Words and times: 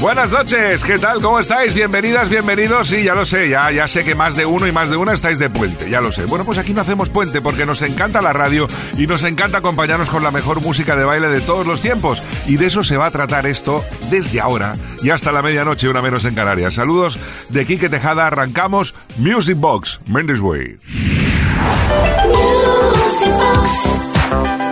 Buenas 0.00 0.30
noches, 0.30 0.84
¿qué 0.84 0.96
tal? 0.96 1.20
¿Cómo 1.20 1.40
estáis? 1.40 1.74
Bienvenidas, 1.74 2.28
bienvenidos. 2.28 2.86
Sí, 2.86 3.02
ya 3.02 3.16
lo 3.16 3.26
sé, 3.26 3.48
ya, 3.48 3.72
ya 3.72 3.88
sé 3.88 4.04
que 4.04 4.14
más 4.14 4.36
de 4.36 4.46
uno 4.46 4.68
y 4.68 4.72
más 4.72 4.90
de 4.90 4.96
una 4.96 5.12
estáis 5.12 5.40
de 5.40 5.50
puente, 5.50 5.90
ya 5.90 6.00
lo 6.00 6.12
sé. 6.12 6.24
Bueno, 6.26 6.44
pues 6.44 6.56
aquí 6.58 6.72
no 6.72 6.82
hacemos 6.82 7.08
puente 7.08 7.40
porque 7.40 7.66
nos 7.66 7.82
encanta 7.82 8.22
la 8.22 8.32
radio 8.32 8.68
y 8.96 9.08
nos 9.08 9.24
encanta 9.24 9.58
acompañarnos 9.58 10.08
con 10.08 10.22
la 10.22 10.30
mejor 10.30 10.60
música 10.60 10.94
de 10.94 11.04
baile 11.04 11.28
de 11.28 11.40
todos 11.40 11.66
los 11.66 11.80
tiempos. 11.80 12.22
Y 12.46 12.56
de 12.56 12.66
eso 12.66 12.84
se 12.84 12.96
va 12.96 13.06
a 13.06 13.10
tratar 13.10 13.46
esto 13.46 13.84
desde 14.08 14.40
ahora 14.40 14.74
y 15.02 15.10
hasta 15.10 15.32
la 15.32 15.42
medianoche, 15.42 15.88
una 15.88 16.00
menos 16.00 16.24
en 16.26 16.36
Canarias. 16.36 16.74
Saludos 16.74 17.18
de 17.48 17.66
Quique 17.66 17.88
Tejada, 17.88 18.28
arrancamos 18.28 18.94
Music 19.16 19.58
Box, 19.58 19.98
Mendes 20.06 20.40
Way. 20.40 20.78
Music 23.04 23.32
Box. 23.32 24.67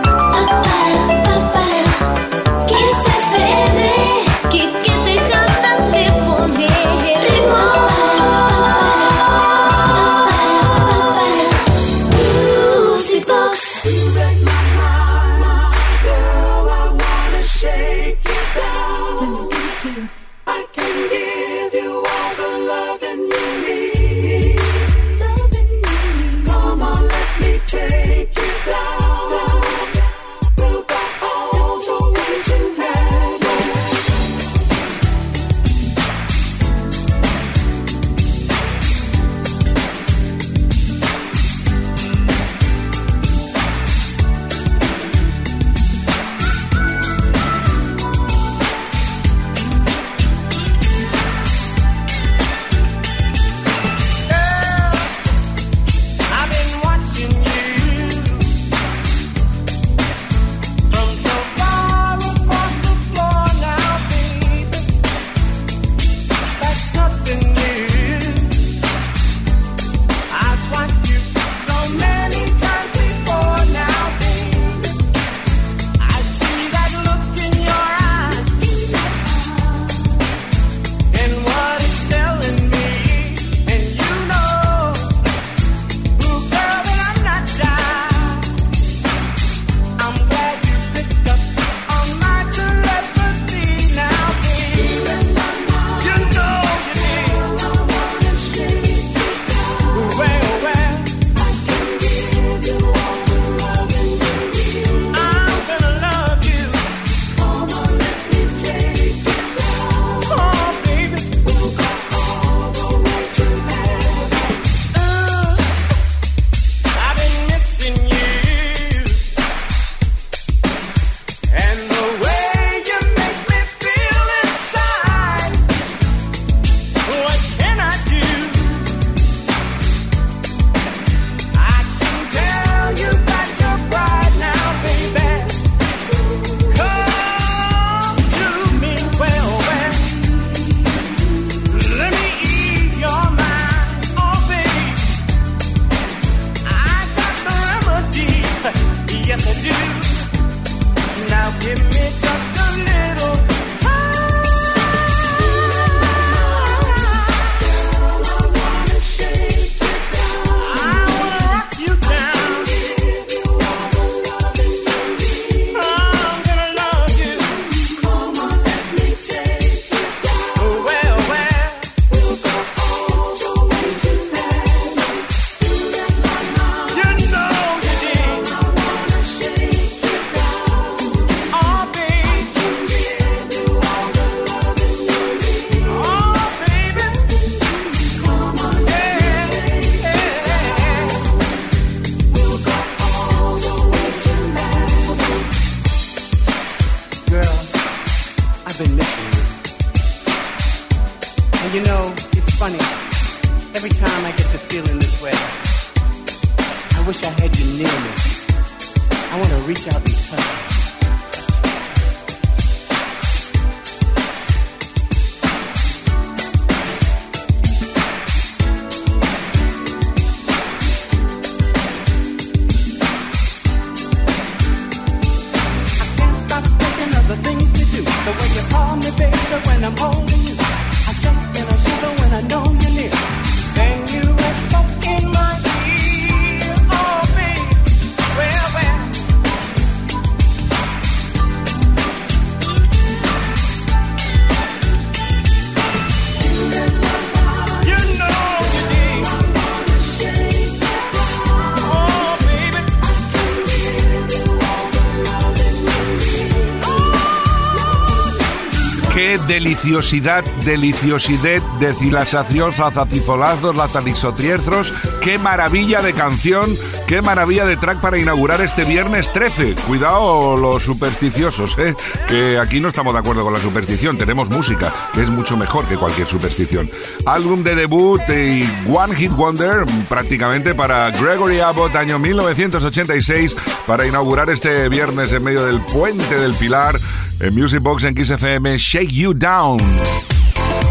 Deliciosidad, 259.87 260.43
deliciosidad, 260.65 261.61
decilasacios, 261.79 262.77
lazatizolazos, 262.77 263.73
lazalixotriezros. 263.73 264.93
Qué 265.23 265.39
maravilla 265.39 266.01
de 266.01 266.11
canción, 266.11 266.75
qué 267.07 267.21
maravilla 267.21 267.65
de 267.65 267.77
track 267.77 268.01
para 268.01 268.17
inaugurar 268.17 268.59
este 268.61 268.83
viernes 268.83 269.31
13. 269.31 269.75
Cuidado 269.87 270.57
los 270.57 270.83
supersticiosos, 270.83 271.77
¿eh? 271.79 271.95
que 272.27 272.59
aquí 272.59 272.81
no 272.81 272.89
estamos 272.89 273.13
de 273.13 273.19
acuerdo 273.19 273.43
con 273.43 273.53
la 273.53 273.59
superstición, 273.59 274.17
tenemos 274.17 274.49
música, 274.49 274.93
que 275.13 275.21
es 275.21 275.29
mucho 275.29 275.55
mejor 275.55 275.85
que 275.85 275.95
cualquier 275.95 276.27
superstición. 276.27 276.89
Álbum 277.25 277.63
de 277.63 277.75
debut 277.75 278.21
y 278.29 278.67
One 278.93 279.15
Hit 279.15 279.31
Wonder 279.31 279.85
prácticamente 280.09 280.75
para 280.75 281.09
Gregory 281.11 281.61
Abbott, 281.61 281.95
año 281.95 282.19
1986, 282.19 283.55
para 283.87 284.05
inaugurar 284.05 284.49
este 284.49 284.89
viernes 284.89 285.31
en 285.31 285.43
medio 285.43 285.65
del 285.65 285.79
puente 285.81 286.35
del 286.35 286.53
Pilar 286.53 286.99
en 287.39 287.55
Music 287.55 287.81
Box 287.81 288.03
en 288.03 288.15
Kiss 288.15 288.31
FM, 288.31 288.77
Shake 288.77 289.11
You 289.11 289.33
Down. 289.33 289.79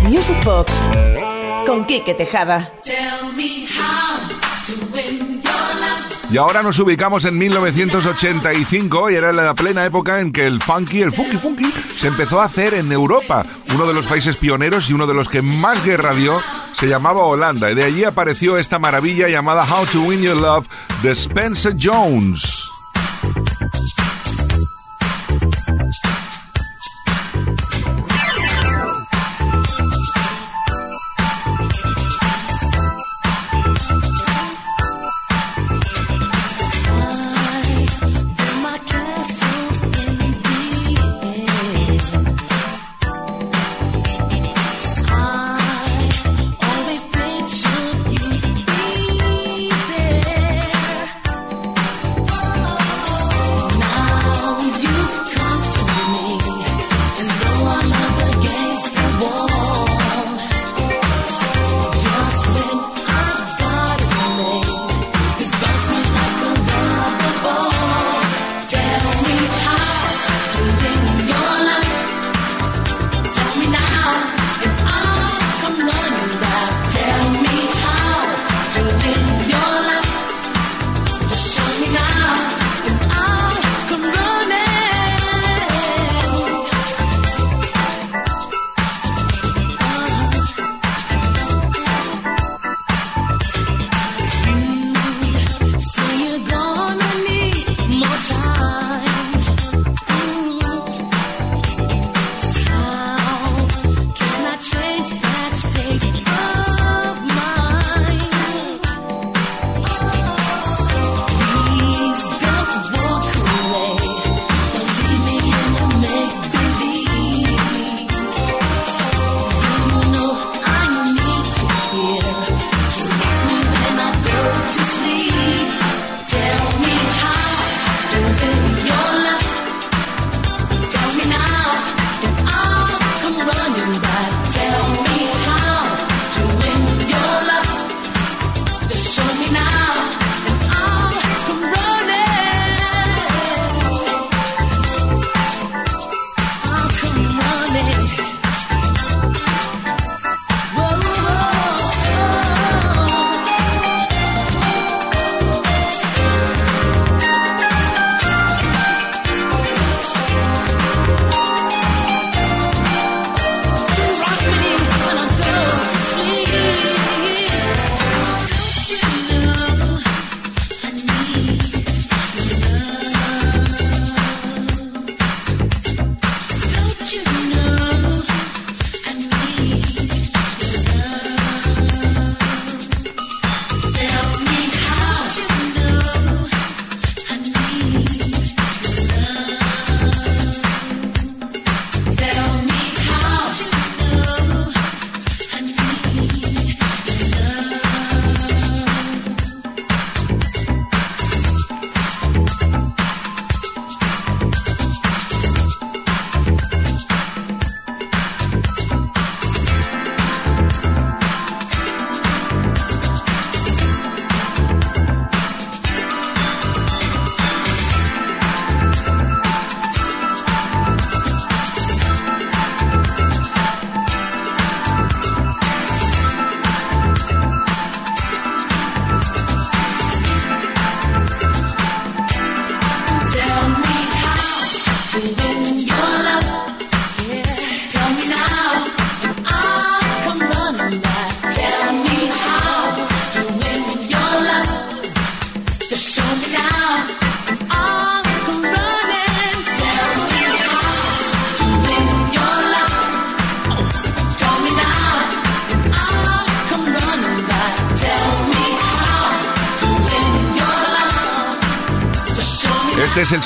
Music 0.02 0.42
Box 0.44 0.72
con 1.66 1.84
Kike 1.84 2.14
Tejada. 2.14 2.72
Y 6.30 6.38
ahora 6.38 6.62
nos 6.62 6.78
ubicamos 6.80 7.24
en 7.24 7.38
1985 7.38 9.10
y 9.10 9.14
era 9.14 9.32
la 9.32 9.54
plena 9.54 9.84
época 9.84 10.20
en 10.20 10.32
que 10.32 10.44
el 10.44 10.60
funky, 10.60 11.02
el 11.02 11.12
funky 11.12 11.36
funky, 11.36 11.72
se 11.98 12.08
empezó 12.08 12.40
a 12.40 12.44
hacer 12.46 12.74
en 12.74 12.90
Europa. 12.90 13.46
Uno 13.72 13.86
de 13.86 13.94
los 13.94 14.06
países 14.06 14.36
pioneros 14.36 14.90
y 14.90 14.92
uno 14.92 15.06
de 15.06 15.14
los 15.14 15.28
que 15.28 15.42
más 15.42 15.84
guerra 15.84 16.14
dio 16.14 16.40
se 16.74 16.88
llamaba 16.88 17.22
Holanda. 17.22 17.70
Y 17.70 17.74
de 17.74 17.84
allí 17.84 18.04
apareció 18.04 18.58
esta 18.58 18.78
maravilla 18.78 19.28
llamada 19.28 19.64
How 19.64 19.86
to 19.86 20.00
Win 20.00 20.22
Your 20.22 20.36
Love 20.36 20.66
de 21.02 21.12
Spencer 21.12 21.76
Jones. 21.80 22.68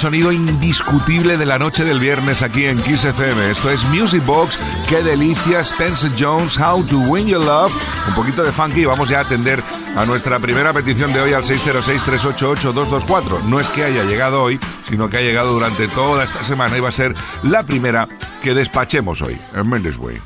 Sonido 0.00 0.33
indiscutible 0.33 1.37
de 1.37 1.45
la 1.45 1.59
noche 1.59 1.85
del 1.85 2.00
viernes 2.00 2.40
aquí 2.40 2.64
en 2.64 2.80
Kiss 2.80 3.04
FM. 3.04 3.50
Esto 3.50 3.69
es 3.69 3.85
Music 3.85 4.25
Box. 4.25 4.59
Qué 4.88 5.02
delicia. 5.02 5.61
Spencer 5.61 6.11
Jones, 6.19 6.59
How 6.59 6.83
to 6.85 7.00
Win 7.00 7.26
Your 7.26 7.45
Love. 7.45 7.71
Un 8.09 8.14
poquito 8.14 8.42
de 8.42 8.50
funky 8.50 8.80
y 8.80 8.85
vamos 8.87 9.11
ya 9.11 9.19
a 9.19 9.21
atender 9.21 9.62
a 9.99 10.07
nuestra 10.07 10.38
primera 10.38 10.73
petición 10.73 11.12
de 11.12 11.21
hoy 11.21 11.35
al 11.35 11.45
606-388-224. 11.45 13.42
No 13.42 13.61
es 13.61 13.69
que 13.69 13.85
haya 13.85 14.02
llegado 14.04 14.42
hoy, 14.42 14.59
sino 14.88 15.11
que 15.11 15.19
ha 15.19 15.21
llegado 15.21 15.52
durante 15.52 15.87
toda 15.88 16.25
esta 16.25 16.42
semana 16.45 16.78
y 16.78 16.80
va 16.80 16.88
a 16.88 16.92
ser 16.92 17.14
la 17.42 17.62
primera 17.62 18.09
que 18.42 18.54
despachemos 18.54 19.21
hoy 19.21 19.38
en 19.54 19.69
Mendes 19.69 19.99
Way. 19.99 20.19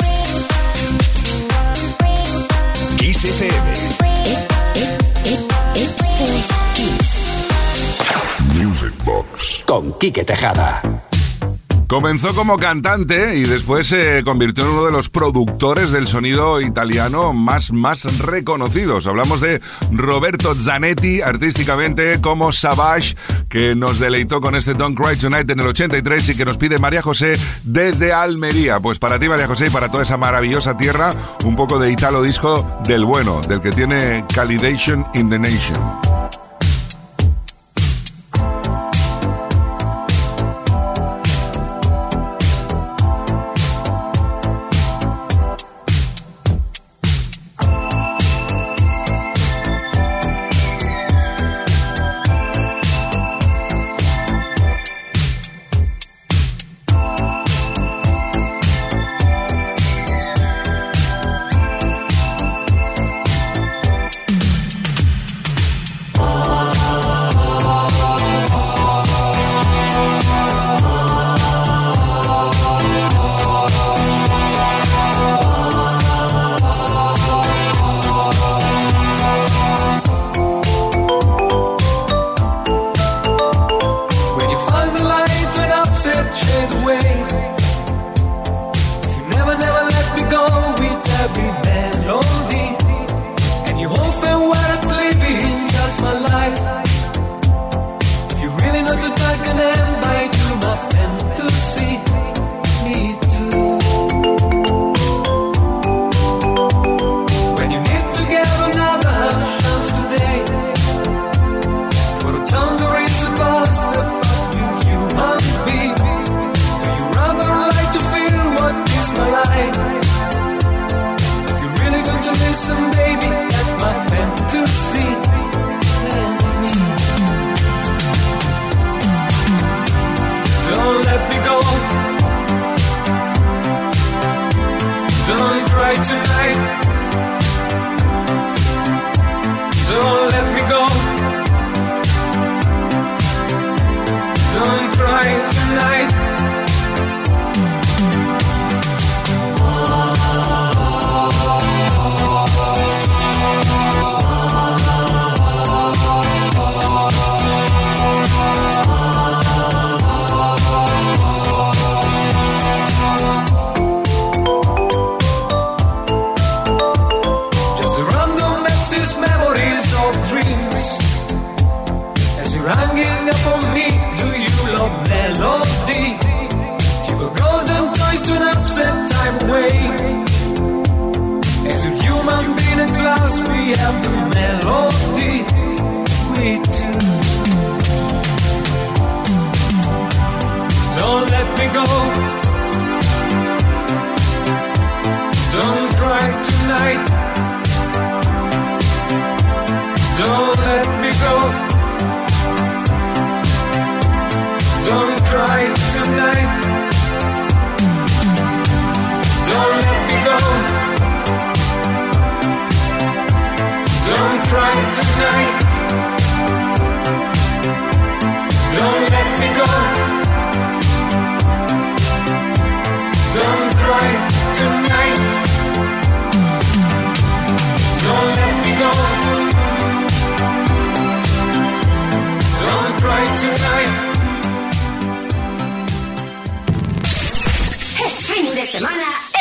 Kiss 2.96 3.24
FM. 3.24 3.72
Esto 5.74 6.24
es 6.38 6.48
Kiss. 6.76 7.38
Music 8.54 8.94
Box. 9.04 9.53
Con 9.66 9.92
Quique 9.92 10.24
Tejada. 10.24 10.82
Comenzó 11.86 12.34
como 12.34 12.58
cantante 12.58 13.36
y 13.36 13.44
después 13.44 13.86
se 13.86 14.24
convirtió 14.24 14.64
en 14.64 14.70
uno 14.70 14.84
de 14.86 14.90
los 14.90 15.10
productores 15.10 15.92
del 15.92 16.06
sonido 16.06 16.60
italiano 16.60 17.32
más, 17.32 17.72
más 17.72 18.18
reconocidos. 18.18 19.06
Hablamos 19.06 19.40
de 19.40 19.60
Roberto 19.92 20.54
Zanetti, 20.54 21.20
artísticamente 21.20 22.20
como 22.20 22.52
Savage, 22.52 23.16
que 23.48 23.74
nos 23.74 23.98
deleitó 23.98 24.40
con 24.40 24.54
este 24.54 24.74
Don't 24.74 24.98
Cry 24.98 25.16
Tonight 25.16 25.50
en 25.50 25.60
el 25.60 25.68
83 25.68 26.30
y 26.30 26.36
que 26.36 26.44
nos 26.44 26.56
pide 26.56 26.78
María 26.78 27.02
José 27.02 27.38
desde 27.64 28.12
Almería. 28.12 28.80
Pues 28.80 28.98
para 28.98 29.18
ti, 29.18 29.28
María 29.28 29.46
José, 29.46 29.66
y 29.66 29.70
para 29.70 29.90
toda 29.90 30.04
esa 30.04 30.16
maravillosa 30.16 30.76
tierra, 30.76 31.10
un 31.44 31.54
poco 31.54 31.78
de 31.78 31.92
italo 31.92 32.22
disco 32.22 32.66
del 32.84 33.04
bueno, 33.04 33.40
del 33.42 33.60
que 33.60 33.70
tiene 33.70 34.24
Calidation 34.34 35.06
in 35.14 35.28
the 35.28 35.38
Nation. 35.38 36.23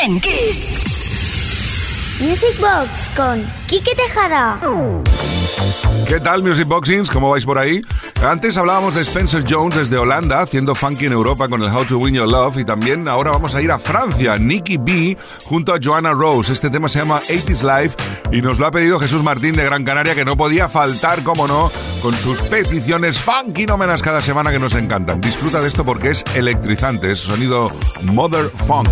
Music 0.06 0.76
Box 2.60 3.08
con 3.16 3.42
Kike 3.66 3.94
Tejada. 3.94 4.60
¿Qué 6.06 6.20
tal, 6.20 6.42
Music 6.42 6.68
Boxings? 6.68 7.08
¿Cómo 7.08 7.30
vais 7.30 7.46
por 7.46 7.56
ahí? 7.56 7.80
Antes 8.22 8.58
hablábamos 8.58 8.96
de 8.96 9.00
Spencer 9.00 9.42
Jones 9.48 9.74
desde 9.74 9.96
Holanda, 9.96 10.42
haciendo 10.42 10.74
funky 10.74 11.06
en 11.06 11.12
Europa 11.12 11.48
con 11.48 11.62
el 11.62 11.74
How 11.74 11.86
to 11.86 11.96
Win 11.96 12.16
Your 12.16 12.30
Love. 12.30 12.58
Y 12.58 12.66
también 12.66 13.08
ahora 13.08 13.30
vamos 13.30 13.54
a 13.54 13.62
ir 13.62 13.72
a 13.72 13.78
Francia, 13.78 14.36
Nicky 14.36 14.76
B 14.76 15.16
junto 15.46 15.72
a 15.72 15.78
Joanna 15.82 16.12
Rose. 16.12 16.52
Este 16.52 16.68
tema 16.68 16.90
se 16.90 16.98
llama 16.98 17.20
80s 17.20 17.62
Life 17.62 17.96
y 18.30 18.42
nos 18.42 18.58
lo 18.58 18.66
ha 18.66 18.70
pedido 18.70 19.00
Jesús 19.00 19.22
Martín 19.22 19.54
de 19.54 19.64
Gran 19.64 19.84
Canaria, 19.84 20.14
que 20.14 20.26
no 20.26 20.36
podía 20.36 20.68
faltar, 20.68 21.22
como 21.22 21.48
no, 21.48 21.72
con 22.02 22.12
sus 22.12 22.42
peticiones 22.42 23.18
funky 23.18 23.64
nómenas 23.64 24.02
cada 24.02 24.20
semana 24.20 24.52
que 24.52 24.58
nos 24.58 24.74
encantan. 24.74 25.22
Disfruta 25.22 25.62
de 25.62 25.68
esto 25.68 25.82
porque 25.82 26.10
es 26.10 26.24
electrizante, 26.34 27.10
es 27.10 27.20
sonido 27.20 27.72
Mother 28.02 28.50
Funk. 28.50 28.90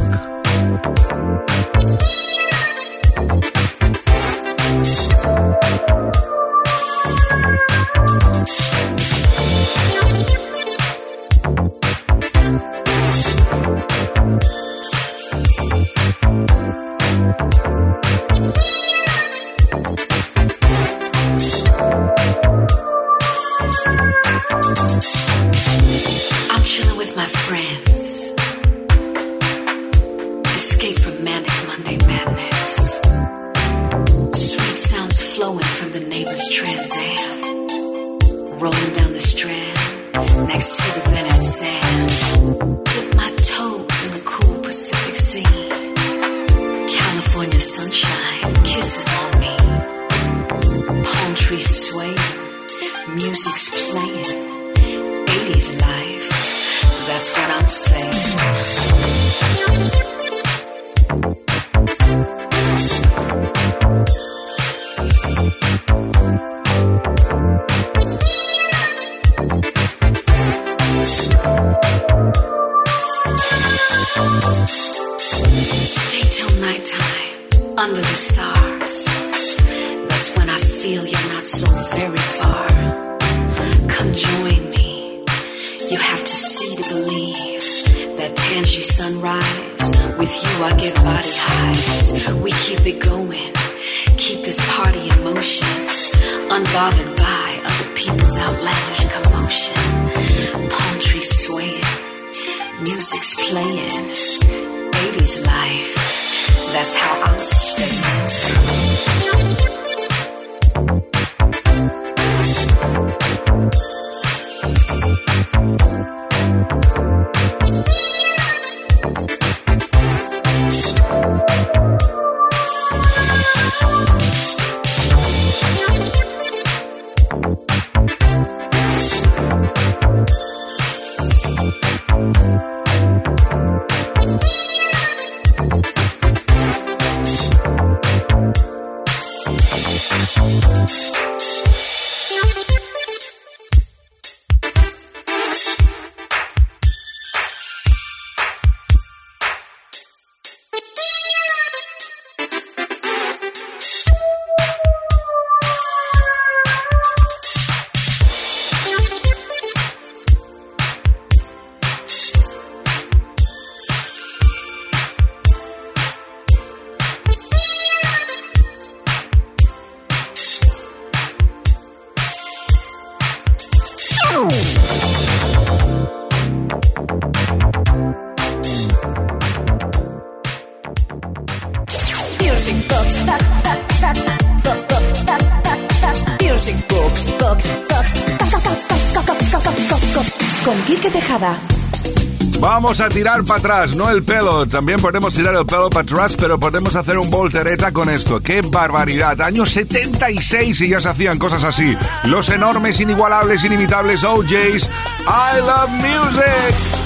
Vamos 192.60 193.00
a 193.00 193.08
tirar 193.08 193.42
para 193.42 193.58
atrás, 193.58 193.96
no 193.96 194.08
el 194.08 194.22
pelo. 194.22 194.66
También 194.68 195.00
podemos 195.00 195.34
tirar 195.34 195.54
el 195.56 195.66
pelo 195.66 195.90
para 195.90 196.02
atrás, 196.02 196.36
pero 196.38 196.60
podemos 196.60 196.94
hacer 196.94 197.18
un 197.18 197.28
voltereta 197.28 197.90
con 197.90 198.08
esto. 198.08 198.40
¡Qué 198.40 198.60
barbaridad! 198.62 199.40
Año 199.40 199.66
76 199.66 200.80
y 200.82 200.88
ya 200.88 201.00
se 201.00 201.08
hacían 201.08 201.40
cosas 201.40 201.64
así. 201.64 201.96
Los 202.24 202.48
enormes, 202.50 203.00
inigualables, 203.00 203.64
inimitables 203.64 204.22
OJs. 204.22 204.88
¡I 205.26 205.60
love 205.60 205.90
music! 205.90 207.01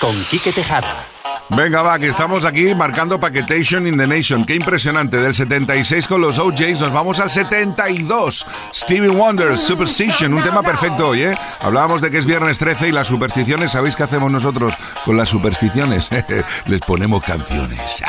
con 0.00 0.24
Quique 0.24 0.52
Tejada. 0.52 1.06
Venga, 1.50 1.82
va, 1.82 1.98
que 1.98 2.08
estamos 2.08 2.44
aquí 2.44 2.74
marcando 2.74 3.18
Paquetation 3.18 3.86
in 3.86 3.96
the 3.96 4.06
Nation. 4.06 4.44
Qué 4.44 4.54
impresionante. 4.54 5.16
Del 5.16 5.34
76 5.34 6.06
con 6.06 6.20
los 6.20 6.38
OJs 6.38 6.80
nos 6.80 6.92
vamos 6.92 7.18
al 7.18 7.30
72. 7.30 8.46
Stevie 8.72 9.08
Wonder, 9.08 9.58
Superstition, 9.58 10.32
un 10.34 10.42
tema 10.42 10.62
perfecto 10.62 11.08
hoy, 11.08 11.24
¿eh? 11.24 11.34
Hablábamos 11.60 12.00
de 12.00 12.10
que 12.10 12.18
es 12.18 12.26
viernes 12.26 12.58
13 12.58 12.88
y 12.88 12.92
las 12.92 13.08
supersticiones, 13.08 13.72
¿sabéis 13.72 13.96
qué 13.96 14.04
hacemos 14.04 14.30
nosotros 14.30 14.72
con 15.04 15.16
las 15.16 15.28
supersticiones? 15.28 16.08
Les 16.66 16.80
ponemos 16.80 17.22
canciones. 17.24 17.80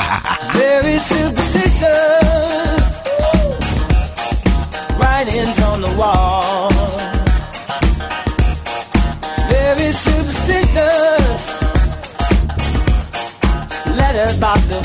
about 14.42 14.58
to 14.66 14.81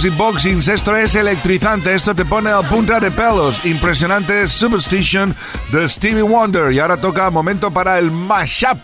Music 0.00 0.14
y 0.14 0.16
boxings, 0.16 0.68
esto 0.68 0.96
es 0.96 1.14
electrizante, 1.14 1.94
esto 1.94 2.14
te 2.14 2.24
pone 2.24 2.48
a 2.48 2.62
punta 2.62 2.98
de 2.98 3.10
pelos. 3.10 3.66
Impresionante 3.66 4.48
Superstition 4.48 5.36
de 5.72 5.86
Stevie 5.86 6.22
Wonder. 6.22 6.72
Y 6.72 6.78
ahora 6.78 6.96
toca 6.96 7.28
momento 7.28 7.70
para 7.70 7.98
el 7.98 8.10
mashup. 8.10 8.78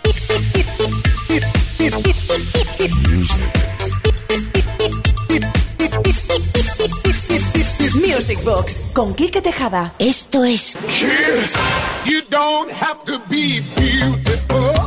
Music 7.94 8.44
Box 8.44 8.82
con 8.92 9.14
Kike 9.14 9.40
Tejada. 9.40 9.94
Esto 9.98 10.44
es. 10.44 10.76
You 12.04 12.20
don't 12.28 12.70
have 12.70 13.02
to 13.06 13.18
beautiful. 13.30 14.85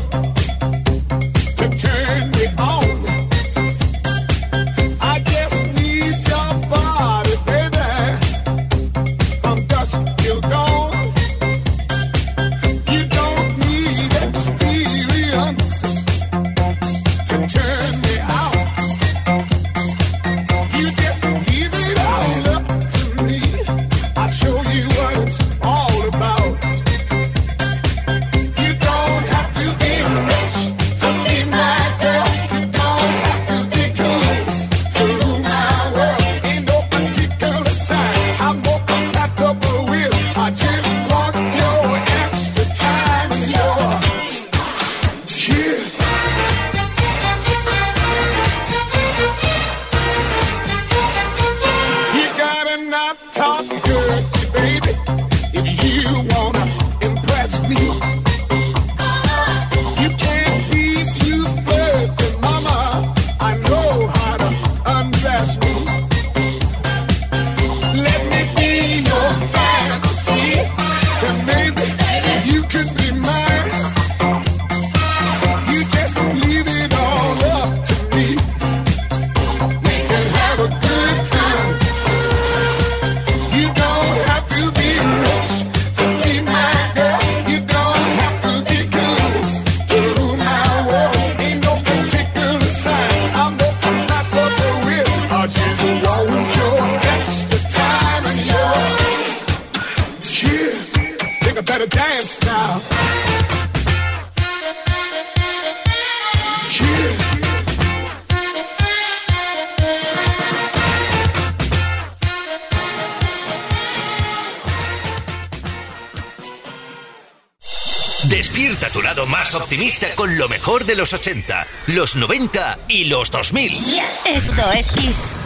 Despierta 118.28 118.90
tu 118.90 119.02
lado 119.02 119.26
más 119.26 119.56
optimista 119.56 120.08
con 120.16 120.38
lo 120.38 120.50
mejor 120.50 120.84
de 120.84 120.96
los 120.96 121.14
80, 121.14 121.66
los 121.88 122.18
90 122.18 122.78
y 122.90 123.06
los 123.06 123.32
2000. 123.32 123.78
Esto 124.26 124.72
es 124.72 124.92
Kiss. 124.92 125.38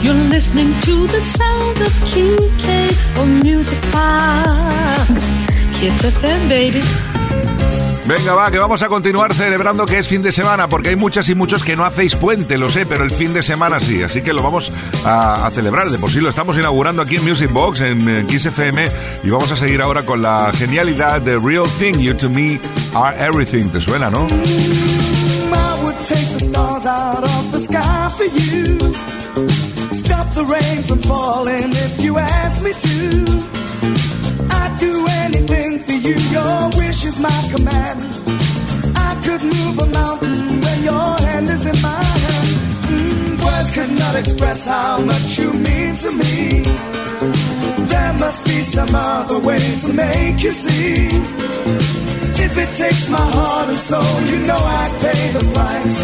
You're 0.00 0.14
listening 0.28 0.72
to 0.82 1.08
the 1.08 1.20
sound 1.20 1.80
of 1.80 1.92
KK 2.04 3.18
on 3.18 3.40
Music 3.40 3.80
Box. 3.90 5.28
Kiss 5.80 6.04
FM, 6.04 6.48
baby. 6.48 7.15
Venga, 8.06 8.34
va, 8.34 8.50
que 8.52 8.58
vamos 8.58 8.82
a 8.82 8.88
continuar 8.88 9.34
celebrando 9.34 9.84
que 9.84 9.98
es 9.98 10.06
fin 10.06 10.22
de 10.22 10.30
semana, 10.30 10.68
porque 10.68 10.90
hay 10.90 10.96
muchas 10.96 11.28
y 11.28 11.34
muchos 11.34 11.64
que 11.64 11.74
no 11.74 11.84
hacéis 11.84 12.14
puente, 12.14 12.56
lo 12.56 12.68
sé, 12.68 12.86
pero 12.86 13.02
el 13.02 13.10
fin 13.10 13.32
de 13.34 13.42
semana 13.42 13.80
sí, 13.80 14.00
así 14.00 14.22
que 14.22 14.32
lo 14.32 14.44
vamos 14.44 14.70
a, 15.04 15.50
celebrar. 15.50 15.90
De 15.90 15.98
por 15.98 16.10
sí 16.10 16.20
lo 16.20 16.28
estamos 16.28 16.56
inaugurando 16.56 17.02
aquí 17.02 17.16
en 17.16 17.24
Music 17.24 17.50
Box, 17.50 17.80
en, 17.80 18.08
en 18.08 18.26
Kiss 18.28 18.46
FM, 18.46 18.88
y 19.24 19.30
vamos 19.30 19.50
a 19.50 19.56
seguir 19.56 19.82
ahora 19.82 20.04
con 20.04 20.22
la 20.22 20.52
genialidad 20.54 21.20
de 21.20 21.36
Real 21.36 21.66
Thing, 21.78 21.98
You 21.98 22.14
to 22.14 22.30
Me 22.30 22.60
Are 22.94 23.16
Everything. 23.24 23.70
¿Te 23.70 23.80
suena, 23.80 24.08
no? 24.08 24.28
Do 34.78 35.06
anything 35.24 35.78
for 35.80 35.92
you, 35.92 36.16
your 36.36 36.70
wish 36.76 37.04
is 37.04 37.18
my 37.20 37.38
command. 37.54 38.00
I 38.96 39.12
could 39.24 39.42
move 39.42 39.78
a 39.78 39.86
mountain 39.86 40.60
when 40.60 40.78
your 40.84 41.10
hand 41.26 41.48
is 41.48 41.66
in 41.66 41.78
my 41.82 42.02
hand. 42.24 42.48
Mm, 42.92 43.44
words 43.44 43.70
cannot 43.70 44.14
express 44.16 44.66
how 44.66 45.00
much 45.00 45.38
you 45.38 45.52
mean 45.52 45.94
to 45.94 46.10
me. 46.12 46.62
There 47.92 48.12
must 48.14 48.44
be 48.44 48.58
some 48.62 48.94
other 48.94 49.38
way 49.38 49.58
to 49.58 49.92
make 49.92 50.42
you 50.42 50.52
see. 50.52 51.08
If 52.38 52.52
it 52.58 52.76
takes 52.76 53.08
my 53.08 53.26
heart 53.36 53.68
and 53.68 53.78
soul, 53.78 54.20
you 54.30 54.38
know 54.46 54.56
I'd 54.56 54.92
pay 55.00 55.22
the 55.36 55.44
price. 55.54 55.96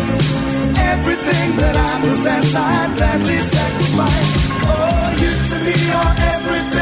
Everything 0.92 1.48
that 1.62 1.76
I 1.76 1.92
possess, 2.00 2.54
I'd 2.54 2.96
gladly 2.96 3.38
sacrifice. 3.38 4.30
Oh, 4.64 5.04
you 5.22 5.32
to 5.50 5.56
me 5.66 5.76
are 6.00 6.14
everything, 6.34 6.81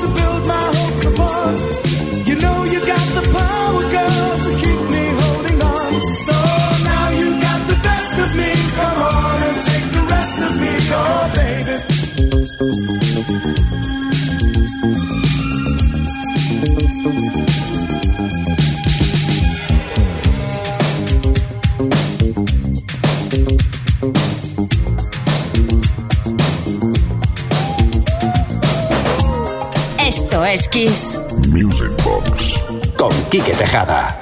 Kiss. 30.71 31.19
Music 31.49 31.91
Box. 32.01 32.53
Con 32.95 33.11
Quique 33.29 33.53
Tejada. 33.53 34.17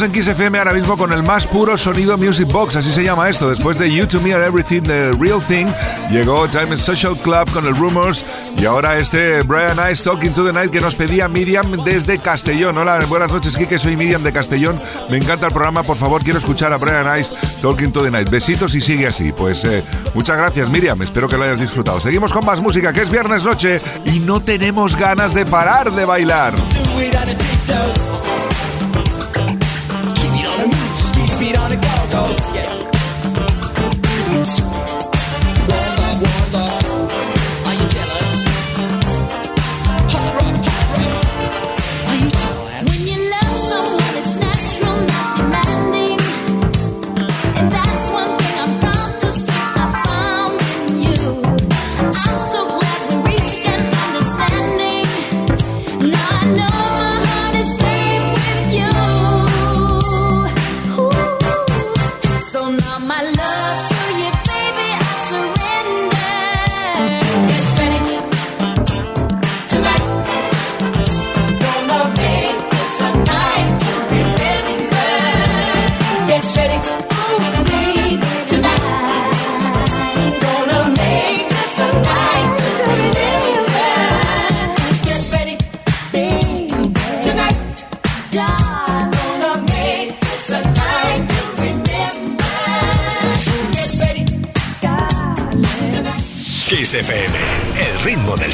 Estamos 0.00 0.16
en 0.16 0.22
Kiss 0.22 0.28
FM 0.28 0.58
ahora 0.58 0.72
mismo 0.72 0.96
con 0.96 1.12
el 1.12 1.22
más 1.22 1.46
puro 1.46 1.76
sonido 1.76 2.16
Music 2.16 2.50
Box, 2.50 2.76
así 2.76 2.90
se 2.90 3.04
llama 3.04 3.28
esto. 3.28 3.50
Después 3.50 3.76
de 3.76 3.92
You 3.92 4.06
to 4.06 4.18
Me 4.22 4.32
Are 4.32 4.46
Everything, 4.46 4.80
The 4.80 5.12
Real 5.12 5.42
Thing, 5.46 5.66
llegó 6.10 6.48
Time 6.48 6.74
Social 6.78 7.14
Club 7.18 7.50
con 7.52 7.66
el 7.66 7.76
Rumors 7.76 8.24
y 8.56 8.64
ahora 8.64 8.98
este 8.98 9.42
Brian 9.42 9.76
Ice 9.92 10.02
Talking 10.02 10.32
to 10.32 10.46
the 10.46 10.54
Night 10.54 10.70
que 10.70 10.80
nos 10.80 10.94
pedía 10.94 11.28
Miriam 11.28 11.72
desde 11.84 12.18
Castellón. 12.18 12.78
Hola, 12.78 12.98
buenas 13.10 13.30
noches, 13.30 13.54
Kike, 13.54 13.78
soy 13.78 13.94
Miriam 13.94 14.22
de 14.22 14.32
Castellón. 14.32 14.80
Me 15.10 15.18
encanta 15.18 15.48
el 15.48 15.52
programa, 15.52 15.82
por 15.82 15.98
favor, 15.98 16.24
quiero 16.24 16.38
escuchar 16.38 16.72
a 16.72 16.78
Brian 16.78 17.20
Ice 17.20 17.34
Talking 17.60 17.92
to 17.92 18.02
the 18.02 18.10
Night. 18.10 18.30
Besitos 18.30 18.74
y 18.74 18.80
sigue 18.80 19.06
así. 19.06 19.32
Pues 19.32 19.62
eh, 19.66 19.84
muchas 20.14 20.38
gracias, 20.38 20.66
Miriam, 20.70 21.02
espero 21.02 21.28
que 21.28 21.36
lo 21.36 21.44
hayas 21.44 21.60
disfrutado. 21.60 22.00
Seguimos 22.00 22.32
con 22.32 22.46
más 22.46 22.62
música, 22.62 22.90
que 22.94 23.02
es 23.02 23.10
viernes 23.10 23.44
noche 23.44 23.82
y 24.06 24.20
no 24.20 24.40
tenemos 24.40 24.96
ganas 24.96 25.34
de 25.34 25.44
parar 25.44 25.92
de 25.92 26.06
bailar. 26.06 26.54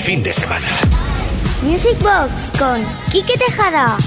Fin 0.06 0.22
de 0.22 0.32
semana. 0.32 0.68
Music 1.62 1.98
Box 2.00 2.52
con 2.56 2.80
Quique 3.10 3.36
Tejada. 3.36 3.98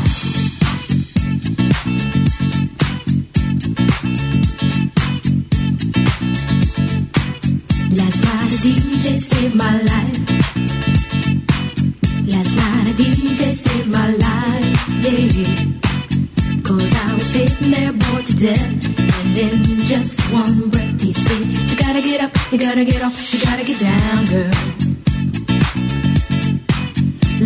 Last 7.91 8.23
night 8.23 8.51
a 8.53 8.59
DJ 8.63 9.19
saved 9.19 9.55
my 9.55 9.75
life. 9.91 10.19
Last 12.31 12.51
night 12.55 12.87
a 12.87 12.93
DJ 12.95 13.53
saved 13.53 13.91
my 13.91 14.07
life, 14.25 14.79
yeah. 15.03 16.63
Cause 16.63 16.93
I 17.07 17.13
was 17.15 17.27
sitting 17.27 17.71
there 17.71 17.91
bored 17.91 18.25
to 18.25 18.35
death. 18.37 18.85
And 19.19 19.37
in 19.37 19.85
just 19.85 20.21
one 20.31 20.69
breath 20.69 21.01
he 21.01 21.11
said, 21.11 21.45
You 21.69 21.75
gotta 21.75 22.01
get 22.01 22.21
up, 22.21 22.31
you 22.53 22.57
gotta 22.57 22.85
get 22.85 23.03
off, 23.03 23.33
you 23.33 23.39
gotta 23.43 23.65
get 23.65 23.79
down, 23.81 24.25
girl. 24.27 24.78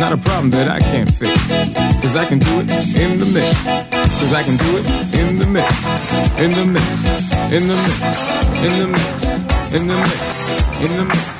not 0.00 0.12
a 0.12 0.16
problem 0.16 0.50
that 0.50 0.68
I 0.68 0.80
can't 0.80 1.10
fix. 1.12 1.36
Cause 2.00 2.16
I 2.16 2.24
can 2.24 2.38
do 2.38 2.60
it 2.60 2.70
in 2.96 3.18
the 3.18 3.26
mix. 3.26 3.62
Cause 3.64 4.32
I 4.32 4.42
can 4.42 4.56
do 4.56 4.78
it 4.78 4.86
in 5.20 5.38
the 5.38 5.46
mix. 5.46 5.68
In 6.40 6.52
the 6.52 6.64
mix. 6.64 6.88
In 7.52 7.68
the 7.68 7.76
mix. 7.76 8.00
In 8.64 8.78
the 8.78 8.86
mix. 8.86 9.24
In 9.74 9.88
the 9.88 9.94
mix. 9.94 10.80
In 10.80 10.96
the 10.96 11.04
mix. 11.04 11.20
Where 11.24 11.39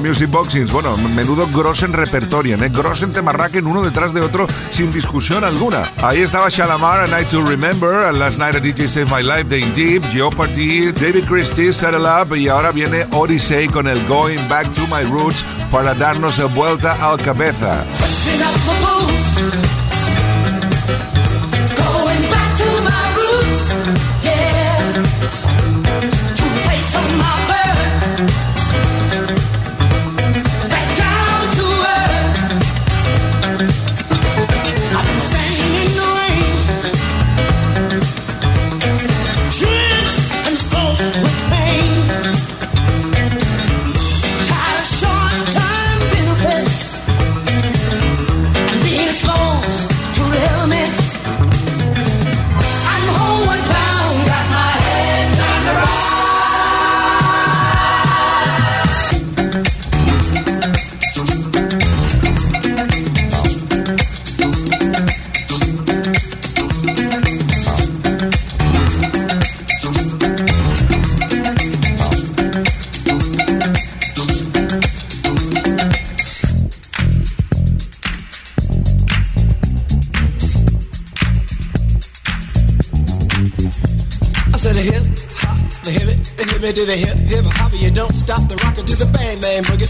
Music 0.00 0.30
Boxings. 0.30 0.72
Bueno, 0.72 0.96
menudo 1.14 1.46
Grossen 1.46 1.92
repertorio, 1.92 2.56
¿eh? 2.56 2.68
Grossen 2.68 3.12
Temarraquen 3.12 3.66
uno 3.66 3.82
detrás 3.82 4.12
de 4.12 4.20
otro 4.20 4.46
sin 4.72 4.92
discusión 4.92 5.44
alguna. 5.44 5.82
Ahí 6.02 6.22
estaba 6.22 6.48
Shalamar, 6.48 7.00
A 7.00 7.06
Night 7.06 7.28
to 7.28 7.42
Remember, 7.42 8.06
and 8.06 8.18
Last 8.18 8.38
Night 8.38 8.56
a 8.56 8.60
DJ 8.60 8.88
Saved 8.88 9.10
My 9.10 9.22
Life 9.22 9.44
de 9.44 9.60
Indeed, 9.60 10.02
Jeopardy, 10.12 10.92
David 10.92 11.24
Christie, 11.26 11.72
Settle 11.72 12.06
Up, 12.06 12.34
y 12.36 12.48
ahora 12.48 12.72
viene 12.72 13.06
Odyssey 13.12 13.68
con 13.68 13.86
el 13.86 14.04
Going 14.06 14.48
Back 14.48 14.72
to 14.74 14.86
My 14.86 15.04
Roots 15.04 15.44
para 15.70 15.94
darnos 15.94 16.38
el 16.38 16.46
vuelta 16.48 16.96
al 17.00 17.18
cabeza. 17.18 17.84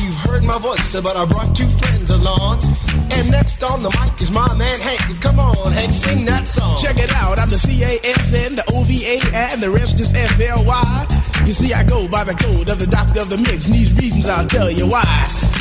you've 0.00 0.16
heard 0.16 0.44
my 0.44 0.58
voice, 0.58 0.94
but 1.00 1.16
I 1.16 1.24
brought 1.26 1.54
two 1.56 1.66
friends 1.66 2.10
along. 2.10 2.62
And 3.12 3.30
next 3.30 3.62
on 3.62 3.82
the 3.82 3.90
mic 4.00 4.20
is 4.22 4.30
my 4.30 4.48
man 4.54 4.80
Hank. 4.80 5.20
Come 5.20 5.38
on, 5.38 5.72
Hank, 5.72 5.92
sing 5.92 6.24
that 6.26 6.48
song. 6.48 6.76
Check 6.80 6.96
it 6.98 7.12
out, 7.12 7.38
I'm 7.38 7.50
the 7.50 7.58
C-A-S-N, 7.58 8.56
the 8.56 8.64
O-V-A, 8.72 9.20
and 9.34 9.62
the 9.62 9.70
rest 9.70 10.00
is 10.00 10.12
F-L-Y. 10.14 11.22
You 11.44 11.52
see, 11.52 11.74
I 11.74 11.82
go 11.84 12.08
by 12.08 12.24
the 12.24 12.34
code 12.38 12.70
of 12.70 12.78
the 12.78 12.86
doctor 12.86 13.20
of 13.20 13.28
the 13.28 13.38
mix, 13.38 13.66
and 13.66 13.74
these 13.74 13.92
reasons 13.98 14.28
I'll 14.28 14.46
tell 14.46 14.70
you 14.70 14.86
why. 14.88 15.04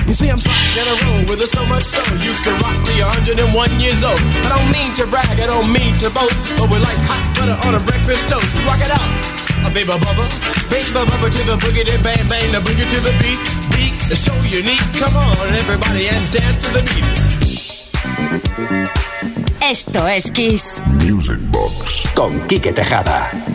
You 0.05 0.13
see, 0.13 0.29
I'm 0.29 0.39
Rock 0.39 0.75
in 0.77 0.87
a 0.87 0.95
row 1.03 1.17
with 1.27 1.41
so 1.49 1.65
much 1.65 1.83
so 1.83 2.01
you 2.21 2.33
can 2.45 2.55
rock 2.61 2.77
you're 2.95 3.07
101 3.07 3.79
years 3.79 4.03
old. 4.03 4.19
I 4.45 4.49
don't 4.53 4.69
mean 4.69 4.93
to 5.01 5.07
brag, 5.07 5.39
I 5.39 5.47
don't 5.47 5.71
mean 5.71 5.97
to 5.99 6.09
boast, 6.11 6.37
but 6.59 6.69
we're 6.69 6.83
like 6.83 6.99
hot 7.07 7.23
butter 7.35 7.57
on 7.65 7.75
a 7.75 7.81
breakfast 7.83 8.29
toast. 8.29 8.51
Rock 8.67 8.79
it 8.79 8.91
out, 8.91 9.09
a 9.65 9.69
baby 9.73 9.89
bubba, 9.89 10.25
baby 10.69 10.89
bubba 10.93 11.27
to 11.31 11.41
the 11.47 11.57
boogie, 11.57 11.87
bang 12.03 12.21
bang, 12.27 12.51
the 12.51 12.59
boogie 12.59 12.85
to 12.85 12.99
the 13.01 13.13
beat. 13.19 13.70
So 14.13 14.33
unique. 14.43 14.93
Come 14.99 15.15
on, 15.15 15.47
everybody, 15.55 16.09
and 16.09 16.31
dance 16.31 16.57
to 16.57 16.67
the 16.73 16.81
beat. 16.83 17.05
Esto 19.61 20.05
es 20.05 20.29
Kiss. 20.29 20.83
Music 21.05 21.39
Box. 21.49 22.09
Con 22.13 22.37
Quique 22.41 22.73
Tejada. 22.73 23.50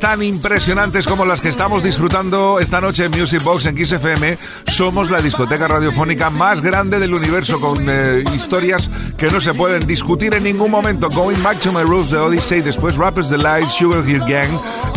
Tan 0.00 0.22
impresionantes 0.22 1.08
como 1.08 1.24
las 1.24 1.40
que 1.40 1.48
estamos 1.48 1.82
disfrutando 1.82 2.60
esta 2.60 2.80
noche 2.80 3.04
en 3.04 3.10
Music 3.10 3.42
Box 3.42 3.66
en 3.66 3.74
Kiss 3.74 3.90
FM, 3.90 4.38
somos 4.66 5.10
la 5.10 5.20
discoteca 5.20 5.66
radiofónica 5.66 6.30
más 6.30 6.60
grande 6.60 7.00
del 7.00 7.12
universo 7.12 7.58
con 7.58 7.84
eh, 7.88 8.22
historias 8.32 8.88
que 9.18 9.26
no 9.26 9.40
se 9.40 9.54
pueden 9.54 9.84
discutir 9.84 10.34
en 10.34 10.44
ningún 10.44 10.70
momento. 10.70 11.10
Going 11.10 11.42
Back 11.42 11.58
to 11.58 11.72
My 11.72 11.82
Roots 11.82 12.12
de 12.12 12.18
Odyssey, 12.18 12.60
después 12.60 12.96
Rappers 12.96 13.28
Delight, 13.28 13.66
Sugar 13.68 14.08
Hill 14.08 14.20
Gang, 14.20 14.48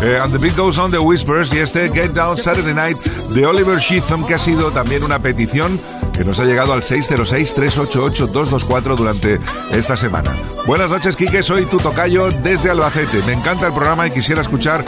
eh, 0.03 0.19
And 0.21 0.31
the 0.31 0.37
Beat 0.37 0.55
Goes 0.55 0.77
On 0.77 0.91
The 0.91 0.99
Whispers 0.99 1.51
y 1.51 1.57
este 1.57 1.89
Get 1.89 2.11
Down 2.11 2.37
Saturday 2.37 2.75
Night 2.75 2.97
de 3.33 3.47
Oliver 3.47 3.79
Sheatham 3.79 4.23
que 4.27 4.35
ha 4.35 4.39
sido 4.39 4.69
también 4.69 5.03
una 5.03 5.17
petición 5.17 5.79
que 6.19 6.25
nos 6.25 6.39
ha 6.41 6.43
llegado 6.43 6.73
al 6.73 6.81
606-388-224 6.81 8.97
durante 8.97 9.39
esta 9.71 9.95
semana. 9.95 10.35
Buenas 10.67 10.89
noches, 10.89 11.15
Quique, 11.15 11.43
soy 11.43 11.65
tu 11.65 11.77
tocayo 11.77 12.29
desde 12.29 12.69
Albacete. 12.69 13.21
Me 13.25 13.31
encanta 13.31 13.67
el 13.67 13.73
programa 13.73 14.05
y 14.05 14.11
quisiera 14.11 14.41
escuchar, 14.41 14.83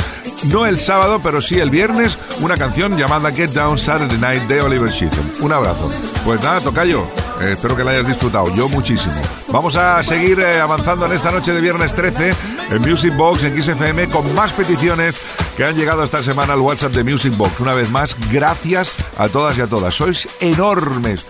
no 0.52 0.66
el 0.66 0.82
sábado, 0.82 1.22
pero 1.24 1.40
sí 1.40 1.58
el 1.58 1.70
viernes, 1.70 2.18
una 2.42 2.58
canción 2.58 2.98
llamada 2.98 3.32
Get 3.32 3.52
Down 3.52 3.80
Saturday 3.80 4.18
Night 4.18 4.42
de 4.50 4.62
Oliver 4.62 4.92
Sheatham. 4.92 5.24
Un 5.40 5.54
abrazo. 5.54 5.90
Pues 6.26 6.44
nada, 6.44 6.60
tocayo, 6.60 7.06
eh, 7.40 7.52
espero 7.52 7.78
que 7.78 7.86
la 7.86 7.92
hayas 7.92 8.08
disfrutado, 8.08 8.54
yo 8.54 8.68
muchísimo. 8.68 9.16
Vamos 9.54 9.78
a 9.78 10.04
seguir 10.04 10.38
eh, 10.42 10.60
avanzando 10.60 11.06
en 11.06 11.14
esta 11.14 11.32
noche 11.32 11.54
de 11.54 11.62
viernes 11.62 11.96
13 11.96 12.34
en 12.72 12.82
Music 12.82 13.16
Box, 13.16 13.44
en 13.44 13.62
XFM, 13.62 14.10
con 14.10 14.36
más 14.36 14.52
peticiones 14.52 15.22
que 15.56 15.66
han 15.66 15.76
llegado 15.76 16.04
esta 16.04 16.24
semana 16.24 16.54
al 16.54 16.60
WhatsApp 16.60 16.94
de 16.94 17.04
Music 17.04 17.36
Box. 17.36 17.60
Una 17.60 17.74
vez 17.74 17.90
más, 17.90 18.16
gracias 18.32 18.96
a 19.18 19.28
todas 19.30 19.58
y 19.58 19.62
a 19.62 19.68
todas. 19.68 19.94
Sois 19.94 20.28
enormes. 20.40 21.26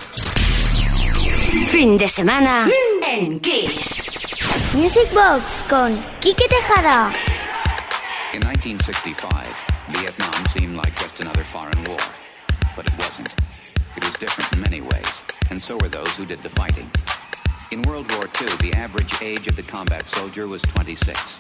Fin 1.68 1.98
de 1.98 2.08
semana 2.08 2.66
en 3.08 3.40
Kiss. 3.40 4.74
Music 4.74 5.12
Box 5.14 5.64
con 5.70 6.04
Quique 6.20 6.48
Tejada. 6.48 7.12
In 8.34 8.40
1965, 8.40 9.66
Vietnam 9.90 10.46
seemed 10.54 10.78
like 10.78 10.96
just 10.96 11.20
another 11.20 11.44
foreign 11.46 11.84
war. 11.86 12.00
But 12.76 12.88
it 12.88 12.94
wasn't. 12.98 13.34
It 13.98 14.04
was 14.04 14.14
different 14.20 14.54
in 14.54 14.62
many 14.62 14.82
ways, 14.82 15.24
and 15.50 15.62
so 15.62 15.78
were 15.82 15.90
those 15.90 16.16
who 16.16 16.26
did 16.26 16.42
the 16.44 16.50
fighting. 16.52 16.90
In 17.72 17.82
World 17.84 18.10
War 18.14 18.30
II, 18.40 18.48
the 18.70 18.74
average 18.74 19.22
age 19.22 19.48
of 19.48 19.56
the 19.58 19.64
combat 19.64 20.08
soldier 20.10 20.48
was 20.48 20.62
26. 20.62 21.38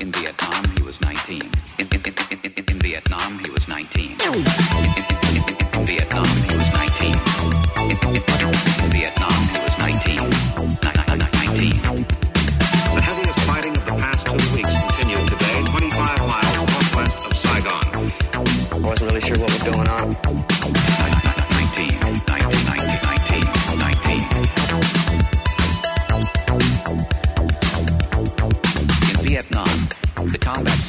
In 0.00 0.12
Vietnam, 0.12 0.64
he 0.76 0.82
was 0.84 1.00
19. 1.00 1.42
In, 1.78 1.88
in, 1.88 2.00
in, 2.30 2.52
in, 2.56 2.78
Vietnam, 2.78 3.40
he 3.44 3.50
was 3.50 3.66
19. 3.66 4.04
In, 4.04 4.16
in, 4.16 4.34
in, 4.34 4.44
in, 5.34 5.80
in 5.80 5.86
Vietnam, 5.86 6.24
he 6.24 6.54
was 6.54 6.72
19. 6.72 7.14
In, 7.76 7.96
in, 8.06 8.14
in, 8.14 8.84
in 8.84 8.90
Vietnam, 8.92 9.27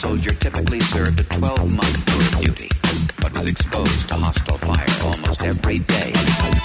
soldier 0.10 0.32
typically 0.32 0.80
served 0.80 1.20
a 1.20 1.24
12-month 1.26 2.06
tour 2.08 2.40
of 2.40 2.56
duty, 2.58 2.70
but 3.22 3.32
was 3.38 3.52
exposed 3.52 4.08
to 4.08 4.16
hostile 4.16 4.58
fire 4.58 4.86
almost 5.04 5.44
every 5.44 5.78
day. 5.78 6.59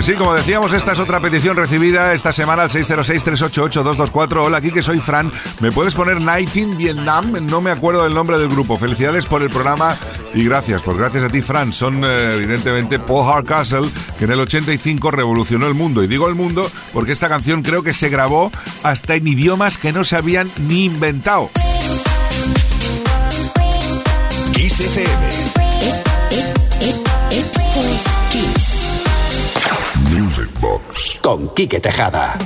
Pues 0.00 0.06
sí, 0.06 0.14
como 0.14 0.32
decíamos, 0.32 0.72
esta 0.72 0.92
es 0.92 0.98
otra 0.98 1.20
petición 1.20 1.58
recibida 1.58 2.14
esta 2.14 2.32
semana 2.32 2.62
al 2.62 2.70
606-388-224. 2.70 4.46
Hola, 4.46 4.56
aquí 4.56 4.70
que 4.70 4.80
soy 4.80 4.98
Fran. 4.98 5.30
¿Me 5.60 5.70
puedes 5.72 5.94
poner 5.94 6.22
Night 6.22 6.56
in 6.56 6.74
Vietnam? 6.78 7.34
No 7.42 7.60
me 7.60 7.70
acuerdo 7.70 8.04
del 8.04 8.14
nombre 8.14 8.38
del 8.38 8.48
grupo. 8.48 8.78
Felicidades 8.78 9.26
por 9.26 9.42
el 9.42 9.50
programa 9.50 9.94
y 10.32 10.42
gracias, 10.42 10.80
pues 10.80 10.96
gracias 10.96 11.24
a 11.24 11.28
ti, 11.28 11.42
Fran. 11.42 11.74
Son 11.74 12.02
eh, 12.02 12.32
evidentemente 12.32 12.98
Paul 12.98 13.26
Hardcastle, 13.26 13.90
que 14.18 14.24
en 14.24 14.30
el 14.30 14.40
85 14.40 15.10
revolucionó 15.10 15.66
el 15.66 15.74
mundo. 15.74 16.02
Y 16.02 16.06
digo 16.06 16.28
el 16.28 16.34
mundo 16.34 16.70
porque 16.94 17.12
esta 17.12 17.28
canción 17.28 17.60
creo 17.60 17.82
que 17.82 17.92
se 17.92 18.08
grabó 18.08 18.50
hasta 18.82 19.16
en 19.16 19.28
idiomas 19.28 19.76
que 19.76 19.92
no 19.92 20.04
se 20.04 20.16
habían 20.16 20.50
ni 20.66 20.86
inventado. 20.86 21.50
con 31.30 31.46
Quique 31.54 31.78
Tejada. 31.78 32.36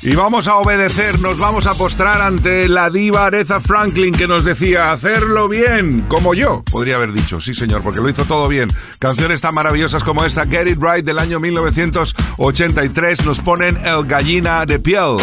Y 0.00 0.14
vamos 0.14 0.48
a 0.48 0.56
obedecer, 0.56 1.20
nos 1.20 1.38
vamos 1.38 1.66
a 1.66 1.74
postrar 1.74 2.22
ante 2.22 2.68
la 2.68 2.88
diva 2.88 3.26
Aretha 3.26 3.60
Franklin 3.60 4.14
que 4.14 4.26
nos 4.26 4.46
decía 4.46 4.92
hacerlo 4.92 5.46
bien, 5.46 6.06
como 6.08 6.32
yo, 6.32 6.62
podría 6.72 6.96
haber 6.96 7.12
dicho, 7.12 7.40
sí 7.40 7.54
señor, 7.54 7.82
porque 7.82 8.00
lo 8.00 8.08
hizo 8.08 8.24
todo 8.24 8.48
bien. 8.48 8.70
Canciones 8.98 9.42
tan 9.42 9.54
maravillosas 9.54 10.02
como 10.02 10.24
esta, 10.24 10.46
Get 10.46 10.68
It 10.68 10.78
Right 10.80 11.04
del 11.04 11.18
año 11.18 11.38
1983, 11.38 13.26
nos 13.26 13.40
ponen 13.40 13.76
el 13.84 14.06
gallina 14.06 14.64
de 14.64 14.78
piel. 14.78 15.18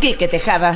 Quique 0.00 0.28
Tejada. 0.28 0.74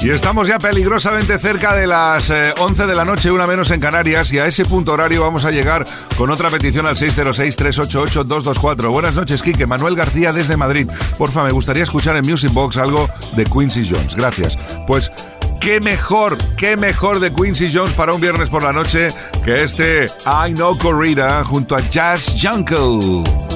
Y 0.00 0.10
estamos 0.10 0.46
ya 0.46 0.60
peligrosamente 0.60 1.36
cerca 1.40 1.74
de 1.74 1.88
las 1.88 2.30
eh, 2.30 2.54
11 2.56 2.86
de 2.86 2.94
la 2.94 3.04
noche, 3.04 3.32
una 3.32 3.48
menos 3.48 3.72
en 3.72 3.80
Canarias, 3.80 4.32
y 4.32 4.38
a 4.38 4.46
ese 4.46 4.64
punto 4.64 4.92
horario 4.92 5.22
vamos 5.22 5.44
a 5.44 5.50
llegar 5.50 5.84
con 6.16 6.30
otra 6.30 6.48
petición 6.50 6.86
al 6.86 6.94
606-388-224. 6.94 8.90
Buenas 8.92 9.16
noches, 9.16 9.42
Quique. 9.42 9.66
Manuel 9.66 9.96
García 9.96 10.32
desde 10.32 10.56
Madrid. 10.56 10.88
Porfa, 11.18 11.42
me 11.42 11.50
gustaría 11.50 11.82
escuchar 11.82 12.14
en 12.16 12.24
Music 12.24 12.52
Box 12.52 12.76
algo 12.76 13.08
de 13.34 13.44
Quincy 13.44 13.88
Jones. 13.90 14.14
Gracias. 14.14 14.56
Pues 14.86 15.10
qué 15.60 15.80
mejor, 15.80 16.38
qué 16.56 16.76
mejor 16.76 17.18
de 17.18 17.34
Quincy 17.34 17.68
Jones 17.74 17.94
para 17.94 18.12
un 18.12 18.20
viernes 18.20 18.48
por 18.48 18.62
la 18.62 18.72
noche 18.72 19.08
que 19.44 19.64
este 19.64 20.06
I 20.24 20.54
Know 20.54 20.78
Corrida 20.78 21.44
junto 21.44 21.74
a 21.74 21.80
Jazz 21.80 22.36
Jungle. 22.40 23.47